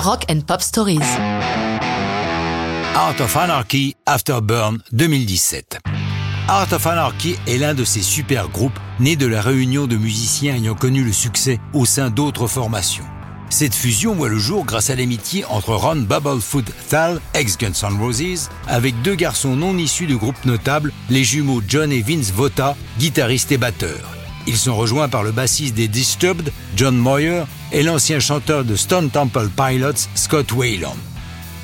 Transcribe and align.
Rock 0.00 0.24
and 0.30 0.40
Pop 0.46 0.62
Stories. 0.62 0.98
Art 2.94 3.20
of 3.20 3.36
Anarchy 3.36 3.94
Afterburn 4.06 4.78
2017. 4.92 5.78
Art 6.48 6.72
of 6.72 6.86
Anarchy 6.86 7.36
est 7.46 7.58
l'un 7.58 7.74
de 7.74 7.84
ces 7.84 8.00
super 8.00 8.48
groupes 8.48 8.78
nés 8.98 9.16
de 9.16 9.26
la 9.26 9.42
réunion 9.42 9.86
de 9.86 9.96
musiciens 9.96 10.54
ayant 10.54 10.74
connu 10.74 11.04
le 11.04 11.12
succès 11.12 11.60
au 11.74 11.84
sein 11.84 12.08
d'autres 12.08 12.46
formations. 12.46 13.04
Cette 13.50 13.74
fusion 13.74 14.14
voit 14.14 14.30
le 14.30 14.38
jour 14.38 14.64
grâce 14.64 14.88
à 14.88 14.96
l'amitié 14.96 15.44
entre 15.44 15.74
Ron 15.74 15.96
Bubblefoot 15.96 16.64
Thal, 16.88 17.20
ex 17.34 17.58
Guns 17.58 17.86
N' 17.86 18.00
Roses, 18.00 18.48
avec 18.68 19.02
deux 19.02 19.16
garçons 19.16 19.54
non 19.54 19.76
issus 19.76 20.06
de 20.06 20.14
groupes 20.14 20.46
notables, 20.46 20.94
les 21.10 21.24
jumeaux 21.24 21.60
John 21.68 21.92
et 21.92 22.00
Vince 22.00 22.32
Vota, 22.32 22.74
guitaristes 22.98 23.52
et 23.52 23.58
batteurs. 23.58 24.19
Ils 24.46 24.56
sont 24.56 24.76
rejoints 24.76 25.08
par 25.08 25.22
le 25.22 25.32
bassiste 25.32 25.74
des 25.74 25.88
Disturbed, 25.88 26.52
John 26.76 26.96
Moyer, 26.96 27.44
et 27.72 27.82
l'ancien 27.82 28.20
chanteur 28.20 28.64
de 28.64 28.76
Stone 28.76 29.10
Temple 29.10 29.48
Pilots, 29.54 30.08
Scott 30.14 30.52
Wayland. 30.52 30.96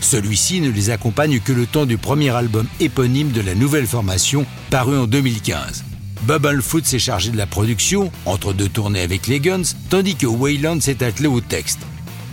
Celui-ci 0.00 0.60
ne 0.60 0.70
les 0.70 0.90
accompagne 0.90 1.40
que 1.40 1.52
le 1.52 1.66
temps 1.66 1.86
du 1.86 1.98
premier 1.98 2.30
album 2.30 2.66
éponyme 2.80 3.32
de 3.32 3.40
la 3.40 3.54
nouvelle 3.54 3.86
formation, 3.86 4.46
paru 4.70 4.96
en 4.96 5.06
2015. 5.06 5.84
Bubblefoot 6.22 6.84
s'est 6.84 6.98
chargé 6.98 7.30
de 7.30 7.36
la 7.36 7.46
production, 7.46 8.10
entre 8.24 8.52
deux 8.52 8.68
tournées 8.68 9.00
avec 9.00 9.26
les 9.26 9.40
Guns, 9.40 9.62
tandis 9.90 10.16
que 10.16 10.26
Wayland 10.26 10.80
s'est 10.80 11.02
attelé 11.02 11.28
au 11.28 11.40
texte. 11.40 11.80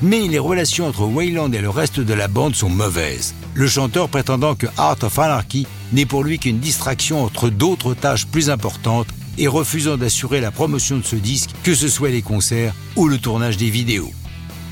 Mais 0.02 0.28
les 0.28 0.40
relations 0.40 0.88
entre 0.88 1.06
Wayland 1.06 1.52
et 1.54 1.62
le 1.62 1.70
reste 1.70 2.00
de 2.00 2.14
la 2.14 2.28
bande 2.28 2.56
sont 2.56 2.70
mauvaises. 2.70 3.34
Le 3.54 3.68
chanteur 3.68 4.10
prétendant 4.10 4.56
que 4.56 4.68
Art 4.78 4.98
of 5.02 5.18
Anarchy 5.18 5.66
n'est 5.94 6.06
pour 6.06 6.24
lui 6.24 6.40
qu'une 6.40 6.60
distraction 6.60 7.24
entre 7.24 7.50
d'autres 7.50 7.94
tâches 7.94 8.26
plus 8.26 8.50
importantes 8.50 9.08
et 9.38 9.48
refusant 9.48 9.98
d'assurer 9.98 10.42
la 10.42 10.52
promotion 10.52 10.98
de 10.98 11.04
ce 11.04 11.16
disque, 11.16 11.52
que 11.64 11.76
ce 11.76 11.88
soit 11.88 12.10
les 12.10 12.22
concerts 12.22 12.74
ou 12.96 13.08
le 13.08 13.18
tournage 13.18 13.58
des 13.58 13.70
vidéos. 13.70 14.12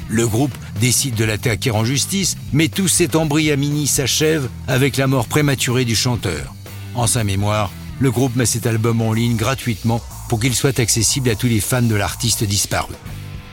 Le 0.10 0.28
groupe 0.28 0.54
décide 0.80 1.16
de 1.16 1.24
l'attaquer 1.24 1.72
en 1.72 1.86
justice, 1.86 2.36
mais 2.52 2.68
tout 2.68 2.88
cet 2.88 3.16
embryamini 3.16 3.88
s'achève 3.88 4.50
avec 4.68 4.98
la 4.98 5.08
mort 5.08 5.27
prématurée 5.27 5.85
du 5.85 5.96
chanteur. 5.96 6.54
En 6.96 7.08
sa 7.08 7.24
mémoire, 7.24 7.72
le 8.00 8.12
groupe 8.12 8.35
met 8.35 8.46
cet 8.46 8.68
album 8.68 9.02
en 9.02 9.13
ligne 9.13 9.38
gratuitement 9.38 10.02
pour 10.27 10.40
qu'il 10.40 10.54
soit 10.54 10.80
accessible 10.80 11.30
à 11.30 11.35
tous 11.35 11.48
les 11.48 11.62
fans 11.62 11.82
de 11.82 11.96
l'artiste 11.96 12.44
disparu. 12.44 12.94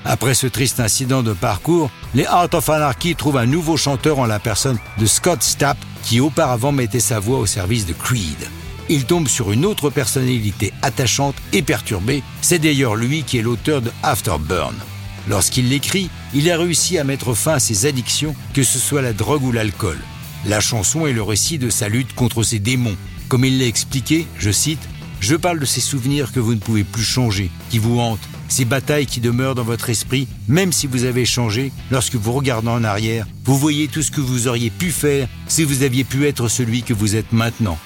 Après 0.05 0.35
ce 0.35 0.47
triste 0.47 0.81
incident 0.81 1.23
de 1.23 1.33
parcours, 1.33 1.91
les 2.15 2.25
Art 2.25 2.49
of 2.53 2.69
Anarchy 2.71 3.15
trouvent 3.15 3.37
un 3.37 3.47
nouveau 3.47 3.77
chanteur 3.77 4.19
en 4.19 4.27
la 4.27 4.39
personne 4.39 4.79
de 4.99 5.07
Scott 5.07 5.43
Stapp, 5.43 5.79
qui 6.03 6.21
auparavant 6.21 6.73
mettait 6.73 7.01
sa 7.01 7.21
voix 7.21 7.39
au 7.39 7.47
service 7.47 7.87
de 7.87 7.93
Creed 7.93 8.49
il 8.89 9.05
tombe 9.05 9.29
sur 9.29 9.53
une 9.53 9.67
autre 9.67 9.91
personnalité 9.91 10.73
attachante 10.83 11.37
et 11.53 11.63
perturbée. 11.63 12.23
C'est 12.41 12.59
d'ailleurs 12.59 12.97
lui 12.97 13.23
qui 13.23 13.39
est 13.39 13.43
l'auteur 13.43 13.83
de 13.83 13.91
Afterburn. 14.03 14.75
Lorsqu'il 15.29 15.69
l'écrit, 15.69 16.09
il 16.35 16.51
a 16.51 16.57
réussi 16.57 16.99
à 16.99 17.05
mettre 17.05 17.35
fin 17.35 17.55
à 17.55 17.61
ses 17.61 17.87
addictions, 17.87 18.35
que 18.55 18.63
ce 18.63 18.79
soit 18.79 19.03
la 19.03 19.13
drogue 19.13 19.45
ou 19.45 19.53
l'alcool. 19.53 19.99
La 20.47 20.61
chanson 20.61 21.07
est 21.07 21.13
le 21.13 21.23
récit 21.23 21.59
de 21.59 21.69
sa 21.69 21.89
lutte 21.89 22.15
contre 22.15 22.43
ses 22.43 22.59
démons. 22.59 22.97
Comme 23.29 23.45
il 23.45 23.59
l'a 23.59 23.67
expliqué, 23.67 24.27
je 24.39 24.51
cite, 24.51 24.81
Je 25.21 25.35
parle 25.35 25.59
de 25.59 25.67
ces 25.67 25.81
souvenirs 25.81 26.33
que 26.33 26.39
vous 26.39 26.55
ne 26.55 26.61
pouvez 26.61 26.85
plus 26.85 27.03
changer, 27.03 27.51
qui 27.71 27.79
vous 27.79 27.99
hantent, 27.99 28.29
ces 28.49 28.65
batailles 28.65 29.07
qui 29.07 29.21
demeurent 29.21 29.57
dans 29.57 29.65
votre 29.65 29.91
esprit, 29.91 30.29
même 30.47 30.73
si 30.73 30.87
vous 30.87 31.05
avez 31.05 31.25
changé, 31.25 31.73
lorsque 31.91 32.15
vous 32.15 32.33
regardez 32.33 32.69
en 32.69 32.85
arrière, 32.85 33.27
vous 33.45 33.59
voyez 33.59 33.89
tout 33.89 34.03
ce 34.03 34.13
que 34.13 34.21
vous 34.21 34.47
auriez 34.47 34.71
pu 34.71 34.91
faire 34.91 35.29
si 35.49 35.65
vous 35.65 35.83
aviez 35.83 36.05
pu 36.05 36.27
être 36.27 36.49
celui 36.49 36.83
que 36.83 36.95
vous 36.95 37.17
êtes 37.17 37.33
maintenant. 37.33 37.79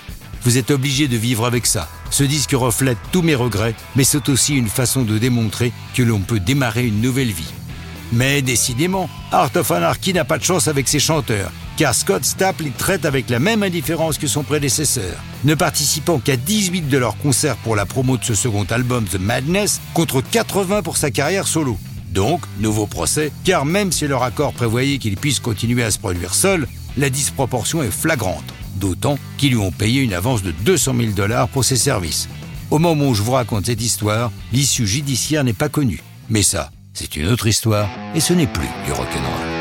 Vous 0.44 0.58
êtes 0.58 0.72
obligé 0.72 1.06
de 1.06 1.16
vivre 1.16 1.46
avec 1.46 1.66
ça. 1.66 1.88
Ce 2.10 2.24
disque 2.24 2.52
reflète 2.52 2.98
tous 3.12 3.22
mes 3.22 3.36
regrets, 3.36 3.76
mais 3.94 4.02
c'est 4.02 4.28
aussi 4.28 4.56
une 4.56 4.68
façon 4.68 5.02
de 5.02 5.16
démontrer 5.16 5.72
que 5.94 6.02
l'on 6.02 6.18
peut 6.18 6.40
démarrer 6.40 6.84
une 6.84 7.00
nouvelle 7.00 7.30
vie. 7.30 7.52
Mais 8.12 8.42
décidément, 8.42 9.08
Art 9.30 9.52
of 9.54 9.70
Anarchy 9.70 10.12
n'a 10.12 10.24
pas 10.24 10.38
de 10.38 10.42
chance 10.42 10.66
avec 10.66 10.88
ses 10.88 10.98
chanteurs, 10.98 11.52
car 11.76 11.94
Scott 11.94 12.24
Stapp 12.24 12.60
les 12.60 12.70
traite 12.70 13.04
avec 13.04 13.30
la 13.30 13.38
même 13.38 13.62
indifférence 13.62 14.18
que 14.18 14.26
son 14.26 14.42
prédécesseur, 14.42 15.16
ne 15.44 15.54
participant 15.54 16.18
qu'à 16.18 16.36
18 16.36 16.88
de 16.88 16.98
leurs 16.98 17.17
concerts 17.17 17.56
pour 17.56 17.77
la 17.77 17.86
promo 17.86 18.17
de 18.17 18.24
ce 18.24 18.34
second 18.34 18.64
album 18.64 19.05
The 19.05 19.20
Madness, 19.20 19.80
contre 19.94 20.20
80 20.20 20.83
pour 20.83 20.96
sa 20.96 21.12
carrière 21.12 21.46
solo. 21.46 21.78
Donc, 22.11 22.42
nouveau 22.58 22.86
procès, 22.86 23.33
car 23.44 23.64
même 23.64 23.92
si 23.92 24.08
leur 24.08 24.24
accord 24.24 24.52
prévoyait 24.52 24.98
qu'il 24.98 25.17
puisse 25.17 25.40
continuer 25.40 25.84
à 25.84 25.92
se 25.92 25.98
produire 25.98 26.34
seul, 26.34 26.67
la 26.98 27.08
disproportion 27.08 27.83
est 27.83 27.90
flagrante 27.90 28.52
d'autant 28.82 29.16
qu'ils 29.38 29.52
lui 29.52 29.58
ont 29.58 29.70
payé 29.70 30.02
une 30.02 30.12
avance 30.12 30.42
de 30.42 30.50
200 30.50 30.94
000 30.98 31.12
dollars 31.12 31.48
pour 31.48 31.64
ses 31.64 31.76
services. 31.76 32.28
Au 32.70 32.78
moment 32.78 33.06
où 33.06 33.14
je 33.14 33.22
vous 33.22 33.32
raconte 33.32 33.66
cette 33.66 33.80
histoire, 33.80 34.32
l'issue 34.52 34.86
judiciaire 34.86 35.44
n'est 35.44 35.52
pas 35.52 35.68
connue. 35.68 36.02
Mais 36.28 36.42
ça, 36.42 36.72
c'est 36.92 37.16
une 37.16 37.28
autre 37.28 37.46
histoire, 37.46 37.88
et 38.14 38.20
ce 38.20 38.32
n'est 38.32 38.46
plus 38.46 38.68
du 38.84 38.92
rock'n'roll. 38.92 39.52